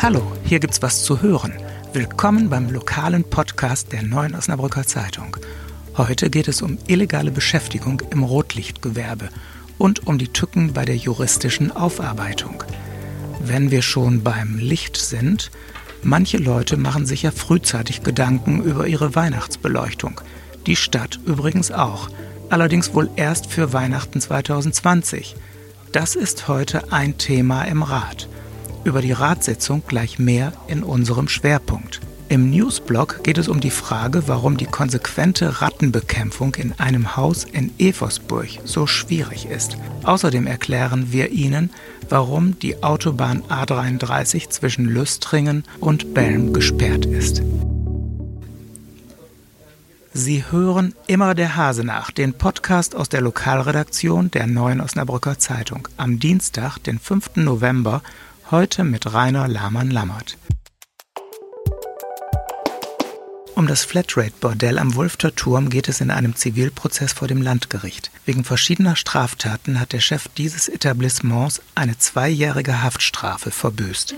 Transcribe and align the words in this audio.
Hallo, 0.00 0.22
hier 0.44 0.60
gibt's 0.60 0.80
was 0.80 1.02
zu 1.02 1.22
hören. 1.22 1.52
Willkommen 1.92 2.48
beim 2.48 2.70
lokalen 2.70 3.24
Podcast 3.24 3.90
der 3.90 4.04
Neuen 4.04 4.36
Osnabrücker 4.36 4.86
Zeitung. 4.86 5.36
Heute 5.96 6.30
geht 6.30 6.46
es 6.46 6.62
um 6.62 6.78
illegale 6.86 7.32
Beschäftigung 7.32 8.00
im 8.12 8.22
Rotlichtgewerbe 8.22 9.28
und 9.76 10.06
um 10.06 10.16
die 10.16 10.28
Tücken 10.28 10.72
bei 10.72 10.84
der 10.84 10.94
juristischen 10.94 11.72
Aufarbeitung. 11.74 12.62
Wenn 13.40 13.72
wir 13.72 13.82
schon 13.82 14.22
beim 14.22 14.56
Licht 14.56 14.96
sind, 14.96 15.50
manche 16.04 16.38
Leute 16.38 16.76
machen 16.76 17.04
sich 17.04 17.24
ja 17.24 17.32
frühzeitig 17.32 18.04
Gedanken 18.04 18.62
über 18.62 18.86
ihre 18.86 19.16
Weihnachtsbeleuchtung. 19.16 20.20
Die 20.66 20.76
Stadt 20.76 21.18
übrigens 21.26 21.72
auch. 21.72 22.08
Allerdings 22.50 22.94
wohl 22.94 23.10
erst 23.16 23.46
für 23.46 23.72
Weihnachten 23.72 24.20
2020. 24.20 25.34
Das 25.90 26.14
ist 26.14 26.46
heute 26.46 26.92
ein 26.92 27.18
Thema 27.18 27.64
im 27.64 27.82
Rat. 27.82 28.28
Über 28.84 29.02
die 29.02 29.12
Ratssitzung 29.12 29.82
gleich 29.86 30.18
mehr 30.18 30.52
in 30.66 30.82
unserem 30.82 31.28
Schwerpunkt. 31.28 32.00
Im 32.30 32.50
Newsblog 32.50 33.24
geht 33.24 33.38
es 33.38 33.48
um 33.48 33.60
die 33.60 33.70
Frage, 33.70 34.28
warum 34.28 34.58
die 34.58 34.66
konsequente 34.66 35.62
Rattenbekämpfung 35.62 36.54
in 36.56 36.72
einem 36.78 37.16
Haus 37.16 37.44
in 37.44 37.72
Eversburg 37.78 38.48
so 38.64 38.86
schwierig 38.86 39.46
ist. 39.46 39.78
Außerdem 40.02 40.46
erklären 40.46 41.10
wir 41.10 41.30
Ihnen, 41.30 41.70
warum 42.10 42.58
die 42.58 42.82
Autobahn 42.82 43.42
A33 43.48 44.50
zwischen 44.50 44.84
Lüstringen 44.84 45.64
und 45.80 46.12
Belm 46.12 46.52
gesperrt 46.52 47.06
ist. 47.06 47.42
Sie 50.12 50.44
hören 50.50 50.94
immer 51.06 51.34
der 51.34 51.56
Hase 51.56 51.84
nach, 51.84 52.10
den 52.10 52.34
Podcast 52.34 52.96
aus 52.96 53.08
der 53.08 53.20
Lokalredaktion 53.20 54.30
der 54.30 54.46
Neuen 54.46 54.80
Osnabrücker 54.80 55.38
Zeitung. 55.38 55.86
Am 55.96 56.18
Dienstag, 56.18 56.78
den 56.78 56.98
5. 56.98 57.36
November, 57.36 58.02
heute 58.50 58.82
mit 58.82 59.12
Rainer 59.12 59.46
Lahmann-Lammert. 59.46 60.38
Um 63.54 63.66
das 63.66 63.84
Flatrate-Bordell 63.84 64.78
am 64.78 64.94
Wulfter 64.94 65.34
Turm 65.34 65.68
geht 65.68 65.88
es 65.88 66.00
in 66.00 66.10
einem 66.10 66.34
Zivilprozess 66.34 67.12
vor 67.12 67.28
dem 67.28 67.42
Landgericht. 67.42 68.10
Wegen 68.24 68.44
verschiedener 68.44 68.96
Straftaten 68.96 69.78
hat 69.78 69.92
der 69.92 70.00
Chef 70.00 70.28
dieses 70.38 70.68
Etablissements 70.68 71.60
eine 71.74 71.98
zweijährige 71.98 72.82
Haftstrafe 72.82 73.50
verbüßt. 73.50 74.14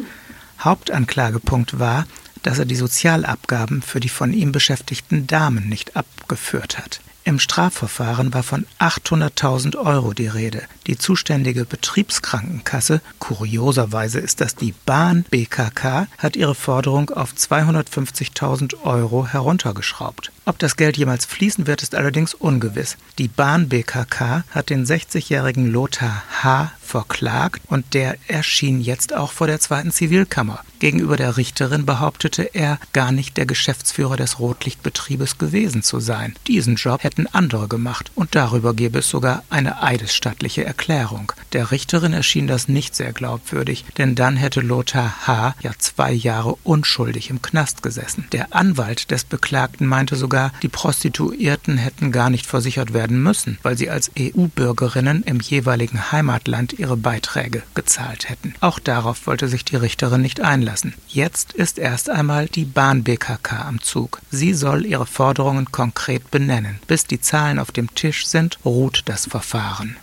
Hauptanklagepunkt 0.61 1.81
war, 1.81 2.07
dass 2.43 2.59
er 2.59 2.67
die 2.67 2.77
Sozialabgaben 2.77 3.83
für 3.83 3.99
die 3.99 4.09
von 4.09 4.33
ihm 4.33 4.53
beschäftigten 4.53 5.27
Damen 5.27 5.69
nicht 5.69 5.97
abgeführt 5.97 6.79
hat. 6.79 7.01
Im 7.31 7.39
Strafverfahren 7.39 8.35
war 8.35 8.43
von 8.43 8.67
800.000 8.81 9.77
Euro 9.77 10.15
die 10.15 10.27
Rede. 10.27 10.63
Die 10.89 10.99
zuständige 10.99 11.65
Betriebskrankenkasse, 11.65 13.01
kurioserweise 13.21 14.19
ist 14.19 14.41
das 14.41 14.57
die 14.57 14.75
Bahn 14.85 15.25
BKK, 15.31 16.09
hat 16.19 16.35
ihre 16.35 16.57
Forderung 16.57 17.11
auf 17.11 17.33
250.000 17.33 18.83
Euro 18.83 19.29
heruntergeschraubt. 19.29 20.33
Ob 20.45 20.59
das 20.59 20.75
Geld 20.75 20.97
jemals 20.97 21.25
fließen 21.25 21.69
wird, 21.69 21.83
ist 21.85 21.95
allerdings 21.95 22.35
ungewiss. 22.35 22.97
Die 23.19 23.29
Bahn 23.29 23.69
BKK 23.69 24.43
hat 24.51 24.69
den 24.69 24.85
60-jährigen 24.85 25.71
Lothar 25.71 26.25
H 26.43 26.73
verklagt 26.91 27.63
und 27.69 27.95
der 27.95 28.17
erschien 28.27 28.81
jetzt 28.81 29.15
auch 29.15 29.33
vor 29.33 29.47
der 29.47 29.61
zweiten 29.61 29.93
Zivilkammer. 29.93 30.61
Gegenüber 30.81 31.17
der 31.17 31.37
Richterin 31.37 31.85
behauptete 31.87 32.43
er, 32.43 32.79
gar 32.93 33.13
nicht 33.13 33.37
der 33.37 33.47
Geschäftsführer 33.47 34.17
des 34.17 34.39
Rotlichtbetriebes 34.39 35.39
gewesen 35.39 35.83
zu 35.83 36.01
sein. 36.01 36.35
Diesen 36.47 36.77
Job 36.77 37.05
hätten 37.05 37.27
andere 37.27 37.69
gemacht 37.69 38.11
und 38.15 38.35
darüber 38.35 38.75
gäbe 38.75 39.01
es 39.01 39.09
sogar 39.09 39.45
eine 39.51 39.83
eidesstattliche 39.83 40.65
Erklärung. 40.65 41.33
Der 41.53 41.71
Richterin 41.71 42.15
erschien 42.15 42.47
das 42.47 42.67
nicht 42.67 42.97
sehr 42.97 43.13
glaubwürdig, 43.13 43.85
denn 43.99 44.15
dann 44.15 44.37
hätte 44.37 44.61
Lothar 44.63 45.27
H. 45.27 45.55
ja 45.63 45.73
zwei 45.79 46.13
Jahre 46.13 46.57
unschuldig 46.65 47.29
im 47.29 47.43
Knast 47.43 47.83
gesessen. 47.83 48.27
Der 48.33 48.55
Anwalt 48.55 49.11
des 49.11 49.25
Beklagten 49.25 49.87
meinte 49.87 50.17
sogar, 50.17 50.51
die 50.63 50.69
Prostituierten 50.69 51.77
hätten 51.77 52.11
gar 52.11 52.31
nicht 52.31 52.47
versichert 52.47 52.95
werden 52.95 53.23
müssen, 53.23 53.59
weil 53.63 53.77
sie 53.77 53.91
als 53.91 54.11
EU-Bürgerinnen 54.19 55.23
im 55.25 55.41
jeweiligen 55.41 56.11
Heimatland 56.11 56.80
ihre 56.81 56.97
Beiträge 56.97 57.63
gezahlt 57.75 58.29
hätten. 58.29 58.55
Auch 58.61 58.79
darauf 58.79 59.27
wollte 59.27 59.49
sich 59.49 59.65
die 59.65 59.77
Richterin 59.77 60.23
nicht 60.23 60.41
einlassen. 60.41 60.95
Jetzt 61.07 61.53
ist 61.53 61.79
erst 61.79 62.11
einmal 62.11 62.47
die 62.47 62.65
Bahn 62.65 63.05
BKK 63.05 63.67
am 63.67 63.81
Zug. 63.81 64.21
Sie 64.31 64.55
soll 64.55 64.87
ihre 64.87 65.07
Forderungen 65.07 65.71
konkret 65.71 66.31
benennen. 66.31 66.81
Bis 66.87 67.05
die 67.05 67.21
Zahlen 67.21 67.59
auf 67.59 67.71
dem 67.71 67.95
Tisch 67.95 68.27
sind, 68.27 68.59
ruht 68.65 69.03
das 69.05 69.27
Verfahren. 69.27 69.97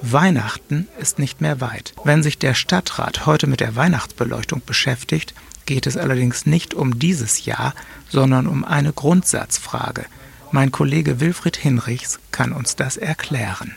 Weihnachten 0.00 0.86
ist 1.00 1.18
nicht 1.18 1.40
mehr 1.40 1.60
weit. 1.60 1.92
Wenn 2.04 2.22
sich 2.22 2.38
der 2.38 2.54
Stadtrat 2.54 3.26
heute 3.26 3.48
mit 3.48 3.60
der 3.60 3.74
Weihnachtsbeleuchtung 3.74 4.62
beschäftigt, 4.64 5.34
geht 5.66 5.86
es 5.86 5.96
allerdings 5.96 6.46
nicht 6.46 6.72
um 6.72 6.98
dieses 6.98 7.44
Jahr, 7.44 7.74
sondern 8.08 8.46
um 8.46 8.64
eine 8.64 8.92
Grundsatzfrage. 8.92 10.06
Mein 10.50 10.72
Kollege 10.72 11.20
Wilfried 11.20 11.56
Hinrichs 11.56 12.18
kann 12.30 12.52
uns 12.52 12.74
das 12.74 12.96
erklären. 12.96 13.76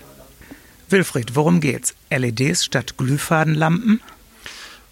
Wilfried, 0.89 1.35
worum 1.35 1.59
geht's? 1.59 1.95
LEDs 2.09 2.65
statt 2.65 2.97
Glühfadenlampen? 2.97 4.01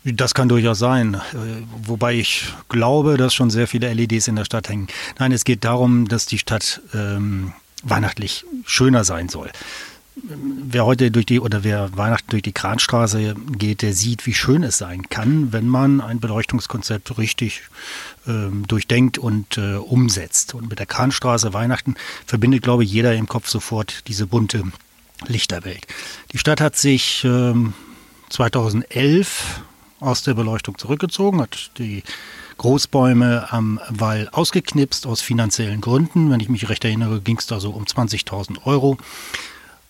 Das 0.03 0.33
kann 0.33 0.49
durchaus 0.49 0.79
sein, 0.79 1.15
äh, 1.15 1.37
wobei 1.83 2.15
ich 2.15 2.53
glaube, 2.69 3.17
dass 3.17 3.33
schon 3.33 3.49
sehr 3.49 3.67
viele 3.67 3.93
LEDs 3.93 4.27
in 4.27 4.35
der 4.35 4.45
Stadt 4.45 4.69
hängen. 4.69 4.87
Nein, 5.19 5.31
es 5.31 5.43
geht 5.43 5.63
darum, 5.63 6.07
dass 6.07 6.25
die 6.25 6.37
Stadt 6.37 6.81
ähm, 6.93 7.53
weihnachtlich 7.83 8.45
schöner 8.65 9.03
sein 9.03 9.29
soll 9.29 9.49
wer 10.23 10.85
heute 10.85 11.11
durch 11.11 11.25
die 11.25 11.39
oder 11.39 11.63
wer 11.63 11.95
Weihnachten 11.97 12.29
durch 12.31 12.43
die 12.43 12.51
Kranstraße 12.51 13.35
geht, 13.57 13.81
der 13.81 13.93
sieht, 13.93 14.25
wie 14.25 14.33
schön 14.33 14.63
es 14.63 14.77
sein 14.77 15.09
kann, 15.09 15.51
wenn 15.51 15.67
man 15.67 16.01
ein 16.01 16.19
Beleuchtungskonzept 16.19 17.17
richtig 17.17 17.63
ähm, 18.27 18.67
durchdenkt 18.67 19.17
und 19.17 19.57
äh, 19.57 19.75
umsetzt. 19.75 20.53
Und 20.53 20.69
mit 20.69 20.79
der 20.79 20.85
Kranstraße 20.85 21.53
Weihnachten 21.53 21.95
verbindet, 22.25 22.63
glaube 22.63 22.83
ich, 22.83 22.91
jeder 22.91 23.15
im 23.15 23.27
Kopf 23.27 23.47
sofort 23.47 24.07
diese 24.07 24.27
bunte 24.27 24.63
Lichterwelt. 25.27 25.85
Die 26.31 26.37
Stadt 26.37 26.61
hat 26.61 26.75
sich 26.75 27.23
ähm, 27.25 27.73
2011 28.29 29.61
aus 29.99 30.23
der 30.23 30.33
Beleuchtung 30.33 30.77
zurückgezogen, 30.77 31.41
hat 31.41 31.71
die 31.77 32.03
Großbäume 32.57 33.51
am 33.51 33.79
Wall 33.89 34.29
ausgeknipst 34.31 35.07
aus 35.07 35.21
finanziellen 35.21 35.81
Gründen. 35.81 36.29
Wenn 36.29 36.39
ich 36.39 36.49
mich 36.49 36.69
recht 36.69 36.85
erinnere, 36.85 37.21
ging 37.21 37.37
es 37.37 37.47
da 37.47 37.59
so 37.59 37.71
um 37.71 37.83
20.000 37.83 38.65
Euro. 38.65 38.97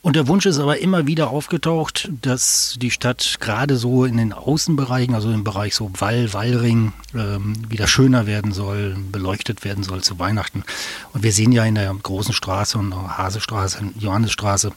Und 0.02 0.16
der 0.16 0.30
Wunsch 0.30 0.46
ist 0.46 0.60
aber 0.60 0.80
immer 0.80 1.08
wieder 1.08 1.30
aufgetaucht, 1.30 2.10
dass 2.22 2.78
die 2.82 2.90
Stadt 2.90 3.38
gerade 3.42 3.76
so 3.76 4.06
in 4.06 4.16
den 4.16 4.32
Außenbereichen, 4.32 5.14
also 5.14 5.30
im 5.30 5.44
Bereich 5.44 5.76
so 5.76 5.92
Wall, 6.00 6.32
Wallring, 6.32 6.94
ähm, 7.14 7.70
wieder 7.70 7.86
schöner 7.86 8.26
werden 8.26 8.54
soll, 8.54 8.96
beleuchtet 9.12 9.66
werden 9.66 9.84
soll 9.84 10.02
zu 10.02 10.18
Weihnachten. 10.18 10.64
Und 11.12 11.24
wir 11.24 11.34
sehen 11.34 11.52
ja 11.52 11.66
in 11.66 11.76
der 11.76 11.94
großen 11.94 12.34
Straße 12.34 12.78
und 12.78 12.96
Hasestraße, 12.96 13.92
Johannesstraße, 14.00 14.72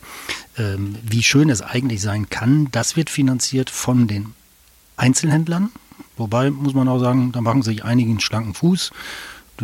ähm, 0.59 0.97
wie 1.05 1.22
schön 1.22 1.50
es 1.50 1.62
eigentlich 1.62 2.03
sein 2.03 2.28
kann. 2.28 2.66
Das 2.72 2.97
wird 2.97 3.09
finanziert 3.09 3.71
von 3.71 4.09
den 4.09 4.34
Einzelhändlern. 4.97 5.71
Wobei 6.16 6.50
muss 6.50 6.75
man 6.75 6.89
auch 6.89 6.99
sagen, 6.99 7.31
da 7.31 7.41
machen 7.41 7.62
sich 7.62 7.84
einige 7.84 8.10
einen 8.10 8.21
schlanken 8.21 8.54
Fuß 8.54 8.91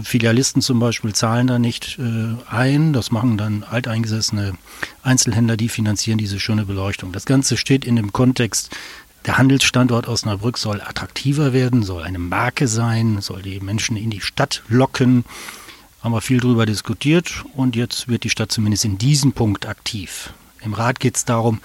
Filialisten 0.03 0.63
zum 0.63 0.79
Beispiel 0.79 1.15
zahlen 1.15 1.47
da 1.47 1.59
nicht 1.59 1.99
äh, 1.99 2.35
ein. 2.51 2.93
Das 2.93 3.11
machen 3.11 3.39
dann 3.39 3.65
alteingesessene 3.65 4.55
Einzelhändler, 5.03 5.57
die 5.57 5.69
finanzieren 5.69 6.19
diese 6.19 6.41
schöne 6.41 6.65
Beleuchtung. 6.65 7.13
Das 7.13 7.25
Ganze 7.25 7.57
steht 7.57 7.85
in 7.85 7.97
dem 7.97 8.13
Kontext, 8.13 8.71
der 9.27 9.37
Handelsstandort 9.37 10.09
Osnabrück 10.09 10.59
soll 10.59 10.81
attraktiver 10.81 11.53
werden, 11.53 11.83
soll 11.83 12.03
eine 12.03 12.19
Marke 12.19 12.69
sein, 12.69 13.21
soll 13.21 13.43
die 13.43 13.61
Menschen 13.61 13.97
in 13.97 14.11
die 14.11 14.21
Stadt 14.21 14.63
locken. 14.69 15.25
Haben 16.01 16.13
wir 16.13 16.21
viel 16.21 16.41
darüber 16.41 16.65
diskutiert 16.65 17.45
und 17.55 17.77
jetzt 17.77 18.09
wird 18.09 18.25
die 18.25 18.31
Stadt 18.31 18.53
zumindest 18.53 18.85
in 18.85 18.99
diesem 18.99 19.33
Punkt 19.33 19.67
aktiv. 19.67 20.33
Im 20.63 20.73
Rat 20.73 21.01
geht 21.01 21.17
es 21.17 21.25
darum, 21.25 21.61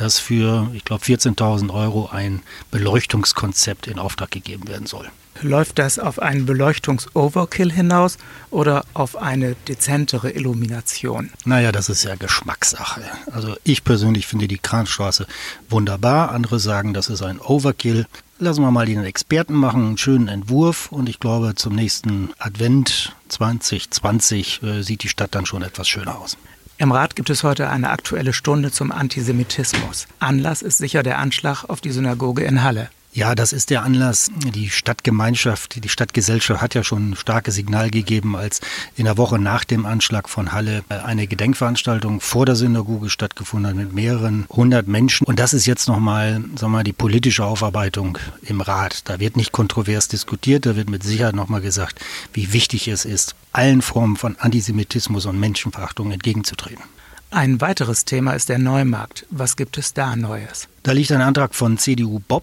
dass 0.00 0.18
für, 0.18 0.70
ich 0.72 0.84
glaube, 0.84 1.04
14.000 1.04 1.72
Euro 1.72 2.08
ein 2.10 2.40
Beleuchtungskonzept 2.70 3.86
in 3.86 3.98
Auftrag 3.98 4.30
gegeben 4.30 4.66
werden 4.66 4.86
soll. 4.86 5.10
Läuft 5.42 5.78
das 5.78 5.98
auf 5.98 6.18
einen 6.20 6.44
Beleuchtungs-Overkill 6.44 7.72
hinaus 7.72 8.18
oder 8.50 8.84
auf 8.92 9.16
eine 9.16 9.56
dezentere 9.68 10.30
Illumination? 10.32 11.30
Naja, 11.44 11.72
das 11.72 11.88
ist 11.88 12.04
ja 12.04 12.14
Geschmackssache. 12.14 13.02
Also 13.30 13.56
ich 13.64 13.84
persönlich 13.84 14.26
finde 14.26 14.48
die 14.48 14.58
Kranstraße 14.58 15.26
wunderbar. 15.68 16.32
Andere 16.32 16.58
sagen, 16.60 16.92
das 16.92 17.08
ist 17.08 17.22
ein 17.22 17.40
Overkill. 17.40 18.06
Lassen 18.38 18.62
wir 18.62 18.70
mal 18.70 18.86
den 18.86 19.04
Experten 19.04 19.54
machen, 19.54 19.86
einen 19.86 19.98
schönen 19.98 20.28
Entwurf. 20.28 20.92
Und 20.92 21.08
ich 21.08 21.20
glaube, 21.20 21.54
zum 21.54 21.74
nächsten 21.74 22.30
Advent 22.38 23.14
2020 23.28 24.62
äh, 24.62 24.82
sieht 24.82 25.02
die 25.02 25.08
Stadt 25.08 25.34
dann 25.34 25.46
schon 25.46 25.62
etwas 25.62 25.88
schöner 25.88 26.18
aus. 26.18 26.36
Im 26.80 26.92
Rat 26.92 27.14
gibt 27.14 27.28
es 27.28 27.44
heute 27.44 27.68
eine 27.68 27.90
aktuelle 27.90 28.32
Stunde 28.32 28.70
zum 28.70 28.90
Antisemitismus. 28.90 30.06
Anlass 30.18 30.62
ist 30.62 30.78
sicher 30.78 31.02
der 31.02 31.18
Anschlag 31.18 31.64
auf 31.64 31.82
die 31.82 31.90
Synagoge 31.90 32.44
in 32.44 32.62
Halle. 32.62 32.88
Ja, 33.12 33.34
das 33.34 33.52
ist 33.52 33.70
der 33.70 33.82
Anlass. 33.82 34.30
Die 34.54 34.70
Stadtgemeinschaft, 34.70 35.82
die 35.82 35.88
Stadtgesellschaft 35.88 36.62
hat 36.62 36.76
ja 36.76 36.84
schon 36.84 37.10
ein 37.10 37.16
starkes 37.16 37.56
Signal 37.56 37.90
gegeben, 37.90 38.36
als 38.36 38.60
in 38.96 39.04
der 39.04 39.18
Woche 39.18 39.36
nach 39.36 39.64
dem 39.64 39.84
Anschlag 39.84 40.28
von 40.28 40.52
Halle 40.52 40.84
eine 40.88 41.26
Gedenkveranstaltung 41.26 42.20
vor 42.20 42.46
der 42.46 42.54
Synagoge 42.54 43.10
stattgefunden 43.10 43.68
hat 43.68 43.76
mit 43.76 43.92
mehreren 43.92 44.46
hundert 44.48 44.86
Menschen. 44.86 45.26
Und 45.26 45.40
das 45.40 45.54
ist 45.54 45.66
jetzt 45.66 45.88
nochmal, 45.88 46.34
sagen 46.34 46.60
wir 46.60 46.68
mal, 46.68 46.84
die 46.84 46.92
politische 46.92 47.44
Aufarbeitung 47.44 48.16
im 48.42 48.60
Rat. 48.60 49.08
Da 49.08 49.18
wird 49.18 49.36
nicht 49.36 49.50
kontrovers 49.50 50.06
diskutiert, 50.06 50.64
da 50.64 50.76
wird 50.76 50.88
mit 50.88 51.02
Sicherheit 51.02 51.34
nochmal 51.34 51.62
gesagt, 51.62 51.98
wie 52.32 52.52
wichtig 52.52 52.86
es 52.86 53.04
ist, 53.04 53.34
allen 53.50 53.82
Formen 53.82 54.16
von 54.16 54.36
Antisemitismus 54.38 55.26
und 55.26 55.40
Menschenverachtung 55.40 56.12
entgegenzutreten. 56.12 56.84
Ein 57.32 57.60
weiteres 57.60 58.04
Thema 58.04 58.32
ist 58.32 58.48
der 58.48 58.58
Neumarkt. 58.58 59.24
Was 59.30 59.54
gibt 59.54 59.78
es 59.78 59.94
da 59.94 60.16
Neues? 60.16 60.66
Da 60.82 60.90
liegt 60.90 61.12
ein 61.12 61.20
Antrag 61.20 61.54
von 61.54 61.78
CDU 61.78 62.18
Bob 62.18 62.42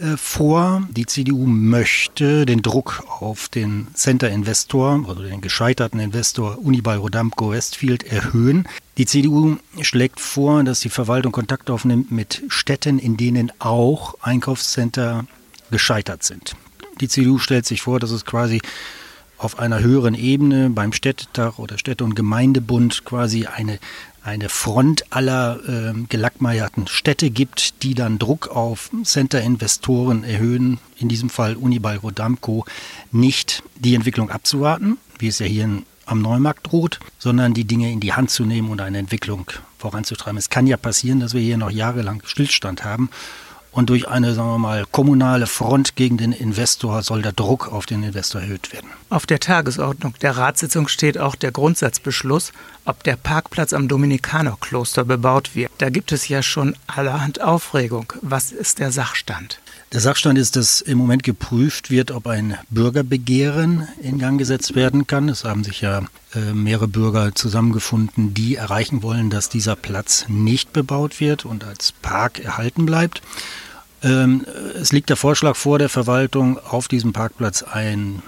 äh, 0.00 0.16
vor. 0.16 0.86
Die 0.90 1.04
CDU 1.04 1.46
möchte 1.46 2.46
den 2.46 2.62
Druck 2.62 3.02
auf 3.08 3.48
den 3.48 3.88
Center-Investor 3.92 5.04
oder 5.08 5.24
den 5.24 5.40
gescheiterten 5.40 5.98
Investor 5.98 6.58
Unibail 6.58 6.98
Rodamco 6.98 7.50
Westfield 7.50 8.04
erhöhen. 8.04 8.68
Die 8.98 9.06
CDU 9.06 9.56
schlägt 9.80 10.20
vor, 10.20 10.62
dass 10.62 10.78
die 10.78 10.90
Verwaltung 10.90 11.32
Kontakt 11.32 11.68
aufnimmt 11.68 12.12
mit 12.12 12.44
Städten, 12.46 13.00
in 13.00 13.16
denen 13.16 13.50
auch 13.58 14.14
Einkaufscenter 14.22 15.26
gescheitert 15.72 16.22
sind. 16.22 16.54
Die 17.00 17.08
CDU 17.08 17.38
stellt 17.38 17.66
sich 17.66 17.82
vor, 17.82 17.98
dass 17.98 18.12
es 18.12 18.24
quasi 18.24 18.60
auf 19.40 19.58
einer 19.58 19.80
höheren 19.80 20.14
Ebene 20.14 20.68
beim 20.68 20.92
Städtetag 20.92 21.58
oder 21.58 21.78
Städte- 21.78 22.04
und 22.04 22.14
Gemeindebund 22.14 23.04
quasi 23.04 23.46
eine 23.46 23.78
eine 24.22 24.50
Front 24.50 25.04
aller 25.10 25.60
äh, 25.66 25.94
gelackmeierten 26.08 26.86
Städte 26.88 27.30
gibt, 27.30 27.82
die 27.82 27.94
dann 27.94 28.18
Druck 28.18 28.48
auf 28.48 28.90
Center-Investoren 29.02 30.24
erhöhen, 30.24 30.78
in 30.98 31.08
diesem 31.08 31.30
Fall 31.30 31.56
Unibail 31.56 31.96
Rodamco, 31.96 32.66
nicht 33.12 33.62
die 33.76 33.94
Entwicklung 33.94 34.30
abzuwarten, 34.30 34.98
wie 35.18 35.28
es 35.28 35.38
ja 35.38 35.46
hier 35.46 35.64
in, 35.64 35.86
am 36.04 36.20
Neumarkt 36.20 36.70
droht, 36.70 37.00
sondern 37.18 37.54
die 37.54 37.64
Dinge 37.64 37.90
in 37.90 38.00
die 38.00 38.12
Hand 38.12 38.30
zu 38.30 38.44
nehmen 38.44 38.68
und 38.68 38.82
eine 38.82 38.98
Entwicklung 38.98 39.46
voranzutreiben. 39.78 40.36
Es 40.36 40.50
kann 40.50 40.66
ja 40.66 40.76
passieren, 40.76 41.20
dass 41.20 41.32
wir 41.32 41.40
hier 41.40 41.56
noch 41.56 41.70
jahrelang 41.70 42.22
Stillstand 42.26 42.84
haben 42.84 43.08
und 43.72 43.90
durch 43.90 44.08
eine, 44.08 44.34
sagen 44.34 44.50
wir 44.50 44.58
mal, 44.58 44.84
kommunale 44.90 45.46
Front 45.46 45.96
gegen 45.96 46.16
den 46.16 46.32
Investor 46.32 47.02
soll 47.02 47.22
der 47.22 47.32
Druck 47.32 47.72
auf 47.72 47.86
den 47.86 48.02
Investor 48.02 48.40
erhöht 48.40 48.72
werden. 48.72 48.90
Auf 49.08 49.26
der 49.26 49.40
Tagesordnung 49.40 50.14
der 50.22 50.36
Ratssitzung 50.36 50.88
steht 50.88 51.18
auch 51.18 51.34
der 51.34 51.52
Grundsatzbeschluss, 51.52 52.52
ob 52.84 53.04
der 53.04 53.16
Parkplatz 53.16 53.72
am 53.72 53.88
Dominikanerkloster 53.88 55.04
bebaut 55.04 55.54
wird. 55.54 55.70
Da 55.78 55.90
gibt 55.90 56.12
es 56.12 56.28
ja 56.28 56.42
schon 56.42 56.74
allerhand 56.86 57.40
Aufregung. 57.40 58.12
Was 58.22 58.52
ist 58.52 58.78
der 58.78 58.90
Sachstand? 58.90 59.60
Der 59.92 60.00
Sachstand 60.00 60.38
ist, 60.38 60.54
dass 60.54 60.80
im 60.80 60.98
Moment 60.98 61.24
geprüft 61.24 61.90
wird, 61.90 62.12
ob 62.12 62.28
ein 62.28 62.56
Bürgerbegehren 62.70 63.88
in 64.00 64.18
Gang 64.18 64.38
gesetzt 64.38 64.76
werden 64.76 65.08
kann. 65.08 65.28
Es 65.28 65.42
haben 65.42 65.64
sich 65.64 65.80
ja 65.80 66.02
äh, 66.32 66.52
mehrere 66.52 66.86
Bürger 66.86 67.34
zusammengefunden, 67.34 68.32
die 68.32 68.54
erreichen 68.54 69.02
wollen, 69.02 69.30
dass 69.30 69.48
dieser 69.48 69.74
Platz 69.74 70.26
nicht 70.28 70.72
bebaut 70.72 71.18
wird 71.18 71.44
und 71.44 71.64
als 71.64 71.90
Park 71.90 72.38
erhalten 72.38 72.86
bleibt. 72.86 73.20
Ähm, 74.02 74.46
es 74.80 74.92
liegt 74.92 75.10
der 75.10 75.16
Vorschlag 75.16 75.56
vor 75.56 75.78
der 75.78 75.88
Verwaltung, 75.88 76.58
auf 76.58 76.88
diesem 76.88 77.12
Parkplatz 77.12 77.62
ein 77.62 78.22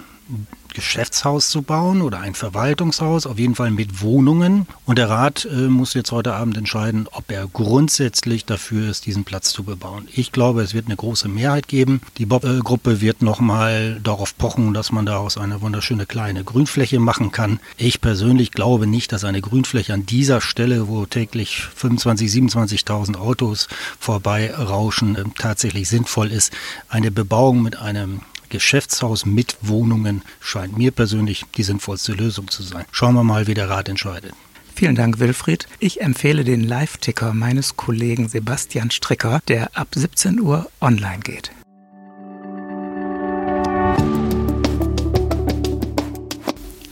Geschäftshaus 0.73 1.49
zu 1.49 1.61
bauen 1.61 2.01
oder 2.01 2.19
ein 2.19 2.33
Verwaltungshaus, 2.33 3.25
auf 3.25 3.39
jeden 3.39 3.55
Fall 3.55 3.71
mit 3.71 4.01
Wohnungen. 4.01 4.67
Und 4.85 4.97
der 4.97 5.09
Rat 5.09 5.45
äh, 5.45 5.67
muss 5.67 5.93
jetzt 5.93 6.11
heute 6.11 6.33
Abend 6.33 6.57
entscheiden, 6.57 7.07
ob 7.11 7.31
er 7.31 7.47
grundsätzlich 7.47 8.45
dafür 8.45 8.89
ist, 8.89 9.05
diesen 9.05 9.23
Platz 9.23 9.51
zu 9.51 9.63
bebauen. 9.63 10.07
Ich 10.13 10.31
glaube, 10.31 10.61
es 10.61 10.73
wird 10.73 10.87
eine 10.87 10.95
große 10.95 11.27
Mehrheit 11.27 11.67
geben. 11.67 12.01
Die 12.17 12.25
Bob-Gruppe 12.25 13.01
wird 13.01 13.21
nochmal 13.21 13.99
darauf 14.03 14.37
pochen, 14.37 14.73
dass 14.73 14.91
man 14.91 15.05
daraus 15.05 15.37
eine 15.37 15.61
wunderschöne 15.61 16.05
kleine 16.05 16.43
Grünfläche 16.43 16.99
machen 16.99 17.31
kann. 17.31 17.59
Ich 17.77 18.01
persönlich 18.01 18.51
glaube 18.51 18.87
nicht, 18.87 19.11
dass 19.11 19.23
eine 19.23 19.41
Grünfläche 19.41 19.93
an 19.93 20.05
dieser 20.05 20.41
Stelle, 20.41 20.87
wo 20.87 21.05
täglich 21.05 21.63
25.000, 21.79 22.51
27.000 22.51 23.17
Autos 23.17 23.67
vorbeirauschen, 23.99 25.15
äh, 25.15 25.23
tatsächlich 25.37 25.87
sinnvoll 25.87 26.31
ist. 26.31 26.51
Eine 26.89 27.11
Bebauung 27.11 27.61
mit 27.61 27.77
einem 27.77 28.21
Geschäftshaus 28.49 29.25
mit 29.25 29.57
Wohnungen 29.61 30.21
scheint 30.39 30.77
mir 30.77 30.91
persönlich 30.91 31.45
die 31.57 31.63
sinnvollste 31.63 32.13
Lösung 32.13 32.49
zu 32.49 32.63
sein. 32.63 32.85
Schauen 32.91 33.15
wir 33.15 33.23
mal, 33.23 33.47
wie 33.47 33.53
der 33.53 33.69
Rat 33.69 33.89
entscheidet. 33.89 34.33
Vielen 34.75 34.95
Dank, 34.95 35.19
Wilfried. 35.19 35.67
Ich 35.79 36.01
empfehle 36.01 36.43
den 36.43 36.63
Live-Ticker 36.63 37.33
meines 37.33 37.77
Kollegen 37.77 38.27
Sebastian 38.27 38.91
Stricker, 38.91 39.39
der 39.47 39.77
ab 39.77 39.89
17 39.95 40.39
Uhr 40.39 40.69
online 40.81 41.19
geht. 41.19 41.51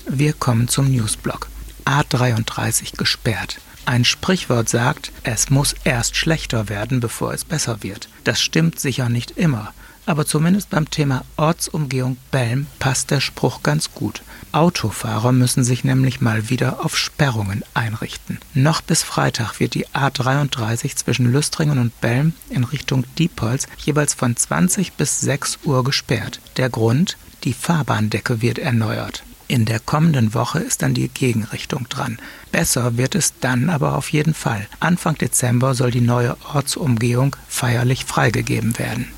Wir 0.08 0.34
kommen 0.34 0.68
zum 0.68 0.92
Newsblog. 0.92 1.51
A33 1.86 2.98
gesperrt. 2.98 3.60
Ein 3.86 4.06
Sprichwort 4.06 4.70
sagt, 4.70 5.12
es 5.24 5.50
muss 5.50 5.76
erst 5.84 6.16
schlechter 6.16 6.70
werden, 6.70 7.00
bevor 7.00 7.34
es 7.34 7.44
besser 7.44 7.84
wird. 7.84 8.10
Das 8.24 8.42
stimmt 8.42 8.80
sicher 8.80 9.10
nicht 9.10 9.32
immer 9.32 9.74
aber 10.06 10.26
zumindest 10.26 10.70
beim 10.70 10.90
Thema 10.90 11.24
Ortsumgehung 11.38 12.18
Belm 12.32 12.68
passt 12.80 13.12
der 13.12 13.20
Spruch 13.20 13.64
ganz 13.64 13.94
gut. 13.94 14.24
Autofahrer 14.52 15.32
müssen 15.32 15.64
sich 15.64 15.84
nämlich 15.84 16.20
mal 16.20 16.50
wieder 16.50 16.84
auf 16.84 16.98
Sperrungen 16.98 17.64
einrichten. 17.74 18.40
Noch 18.54 18.82
bis 18.82 19.04
Freitag 19.04 19.60
wird 19.60 19.74
die 19.74 19.88
A33 19.88 20.96
zwischen 20.96 21.32
Lüstringen 21.32 21.80
und 21.80 22.00
Belm 22.02 22.34
in 22.50 22.64
Richtung 22.64 23.06
Diepholz 23.18 23.68
jeweils 23.78 24.14
von 24.14 24.36
20 24.36 24.94
bis 24.94 25.22
6 25.22 25.60
Uhr 25.64 25.84
gesperrt. 25.84 26.42
Der 26.58 26.70
Grund? 26.70 27.18
Die 27.44 27.54
Fahrbahndecke 27.54 28.42
wird 28.42 28.60
erneuert. 28.60 29.24
In 29.52 29.66
der 29.66 29.82
kommenden 29.82 30.34
Woche 30.34 30.60
ist 30.60 30.82
dann 30.82 30.94
die 30.94 31.10
Gegenrichtung 31.10 31.90
dran. 31.90 32.20
Besser 32.54 32.96
wird 32.96 33.16
es 33.16 33.34
dann 33.42 33.70
aber 33.70 33.98
auf 33.98 34.14
jeden 34.14 34.34
Fall. 34.34 34.66
Anfang 34.80 35.18
Dezember 35.18 35.76
soll 35.76 35.92
die 35.92 36.00
neue 36.00 36.38
Ortsumgehung 36.54 37.36
feierlich 37.50 38.06
freigegeben 38.06 38.80
werden. 38.80 39.12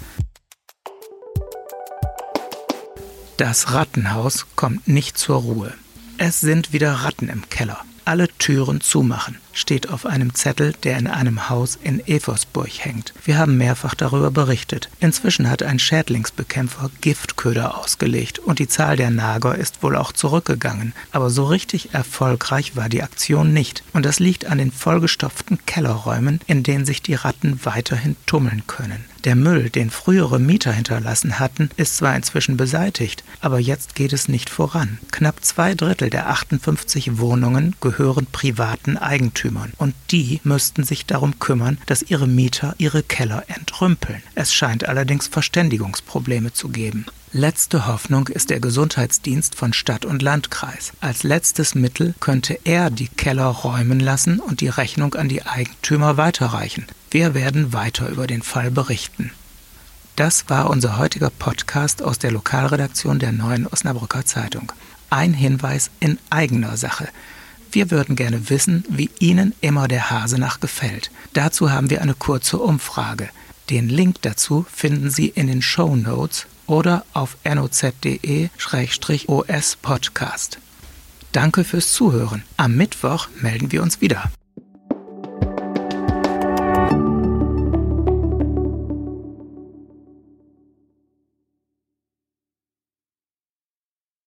Das 3.37 3.73
Rattenhaus 3.73 4.47
kommt 4.55 4.87
nicht 4.87 5.19
zur 5.19 5.41
Ruhe. 5.41 5.71
Es 6.17 6.41
sind 6.41 6.73
wieder 6.73 6.91
Ratten 6.91 7.29
im 7.29 7.47
Keller. 7.51 7.85
Alle 8.03 8.27
Türen 8.27 8.81
zumachen 8.81 9.37
steht 9.53 9.89
auf 9.89 10.05
einem 10.05 10.33
Zettel, 10.33 10.73
der 10.83 10.97
in 10.97 11.07
einem 11.07 11.49
Haus 11.49 11.77
in 11.81 12.05
Eversburg 12.05 12.69
hängt. 12.79 13.13
Wir 13.23 13.37
haben 13.37 13.57
mehrfach 13.57 13.95
darüber 13.95 14.31
berichtet. 14.31 14.89
Inzwischen 14.99 15.49
hat 15.49 15.63
ein 15.63 15.79
Schädlingsbekämpfer 15.79 16.89
Giftköder 17.01 17.77
ausgelegt 17.77 18.39
und 18.39 18.59
die 18.59 18.67
Zahl 18.67 18.97
der 18.97 19.11
Nager 19.11 19.55
ist 19.55 19.83
wohl 19.83 19.95
auch 19.95 20.11
zurückgegangen. 20.11 20.93
Aber 21.11 21.29
so 21.29 21.45
richtig 21.45 21.93
erfolgreich 21.93 22.75
war 22.75 22.89
die 22.89 23.03
Aktion 23.03 23.53
nicht. 23.53 23.83
Und 23.93 24.05
das 24.05 24.19
liegt 24.19 24.45
an 24.45 24.57
den 24.57 24.71
vollgestopften 24.71 25.59
Kellerräumen, 25.65 26.41
in 26.47 26.63
denen 26.63 26.85
sich 26.85 27.01
die 27.01 27.15
Ratten 27.15 27.59
weiterhin 27.63 28.15
tummeln 28.25 28.63
können. 28.67 29.05
Der 29.23 29.35
Müll, 29.35 29.69
den 29.69 29.89
frühere 29.89 30.37
Mieter 30.37 30.73
hinterlassen 30.73 31.39
hatten, 31.39 31.69
ist 31.77 31.95
zwar 31.95 32.13
inzwischen 32.13 32.57
beseitigt, 32.57 33.23
aber 33.39 33.57
jetzt 33.57 33.95
geht 33.95 34.11
es 34.11 34.27
nicht 34.27 34.49
voran. 34.49 34.97
Knapp 35.11 35.45
zwei 35.45 35.75
Drittel 35.75 36.09
der 36.09 36.29
58 36.29 37.19
Wohnungen 37.19 37.75
gehören 37.79 38.27
privaten 38.29 38.97
Eigentümern. 38.97 39.42
Eigentümern 39.43 39.73
und 39.77 39.93
die 40.11 40.39
müssten 40.43 40.83
sich 40.83 41.05
darum 41.05 41.39
kümmern, 41.39 41.77
dass 41.85 42.01
ihre 42.03 42.27
Mieter 42.27 42.75
ihre 42.77 43.03
Keller 43.03 43.43
entrümpeln. 43.47 44.21
Es 44.35 44.53
scheint 44.53 44.87
allerdings 44.87 45.27
Verständigungsprobleme 45.27 46.53
zu 46.53 46.69
geben. 46.69 47.05
Letzte 47.31 47.87
Hoffnung 47.87 48.27
ist 48.27 48.51
der 48.51 48.59
Gesundheitsdienst 48.59 49.55
von 49.55 49.73
Stadt 49.73 50.05
und 50.05 50.21
Landkreis. 50.21 50.93
Als 51.01 51.23
letztes 51.23 51.73
Mittel 51.73 52.13
könnte 52.19 52.59
er 52.63 52.91
die 52.91 53.07
Keller 53.07 53.47
räumen 53.47 53.99
lassen 53.99 54.39
und 54.39 54.61
die 54.61 54.67
Rechnung 54.67 55.15
an 55.15 55.29
die 55.29 55.43
Eigentümer 55.43 56.17
weiterreichen. 56.17 56.85
Wir 57.09 57.33
werden 57.33 57.73
weiter 57.73 58.09
über 58.09 58.27
den 58.27 58.43
Fall 58.43 58.69
berichten. 58.69 59.31
Das 60.15 60.47
war 60.47 60.69
unser 60.69 60.97
heutiger 60.97 61.31
Podcast 61.31 62.03
aus 62.03 62.19
der 62.19 62.31
Lokalredaktion 62.31 63.17
der 63.17 63.31
Neuen 63.31 63.65
Osnabrücker 63.65 64.25
Zeitung. 64.25 64.71
Ein 65.09 65.33
Hinweis 65.33 65.89
in 65.99 66.19
eigener 66.29 66.77
Sache. 66.77 67.07
Wir 67.73 67.89
würden 67.89 68.15
gerne 68.15 68.51
wissen, 68.51 68.85
wie 68.87 69.09
Ihnen 69.19 69.55
immer 69.59 69.87
der 69.87 70.11
Hasenach 70.11 70.59
gefällt. 70.59 71.09
Dazu 71.33 71.71
haben 71.71 71.89
wir 71.89 72.03
eine 72.03 72.13
kurze 72.13 72.59
Umfrage. 72.59 73.29
Den 73.71 73.89
Link 73.89 74.21
dazu 74.21 74.67
finden 74.71 75.09
Sie 75.09 75.29
in 75.29 75.47
den 75.47 75.63
Show 75.63 75.95
Notes 75.95 76.45
oder 76.67 77.03
auf 77.13 77.35
noz.de-os 77.43 78.51
Podcast. 79.81 80.59
Danke 81.31 81.63
fürs 81.63 81.91
Zuhören. 81.91 82.43
Am 82.57 82.75
Mittwoch 82.75 83.27
melden 83.41 83.71
wir 83.71 83.81
uns 83.81 84.01
wieder. 84.01 84.31